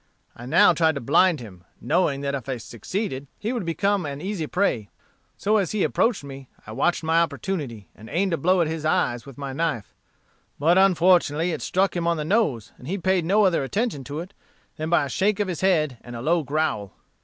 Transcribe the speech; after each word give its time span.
I 0.35 0.47
now 0.47 0.73
tried 0.73 0.95
to 0.95 0.99
blind 0.99 1.41
him, 1.41 1.63
knowing 1.79 2.21
that 2.21 2.33
if 2.33 2.49
I 2.49 2.57
succeeded 2.57 3.27
he 3.37 3.53
would 3.53 3.65
become 3.67 4.03
an 4.03 4.19
easy 4.19 4.47
prey; 4.47 4.89
so 5.37 5.57
as 5.57 5.73
he 5.73 5.83
approached 5.83 6.23
me 6.23 6.49
I 6.65 6.71
watched 6.71 7.03
my 7.03 7.21
opportunity, 7.21 7.87
and 7.95 8.09
aimed 8.11 8.33
a 8.33 8.37
blow 8.37 8.61
at 8.61 8.67
his 8.67 8.83
eyes 8.83 9.27
with 9.27 9.37
my 9.37 9.53
knife; 9.53 9.93
but 10.57 10.75
unfortunately 10.75 11.51
it 11.51 11.61
struck 11.61 11.95
him 11.95 12.07
on 12.07 12.17
the 12.17 12.25
nose, 12.25 12.71
and 12.79 12.87
he 12.87 12.97
paid 12.97 13.25
no 13.25 13.45
other 13.45 13.63
attention 13.63 14.03
to 14.05 14.21
it 14.21 14.33
than 14.75 14.89
by 14.89 15.05
a 15.05 15.07
shake 15.07 15.39
of 15.39 15.45
the 15.47 15.53
head 15.63 15.99
and 16.01 16.15
a 16.15 16.21
low 16.23 16.41
growl. 16.41 16.93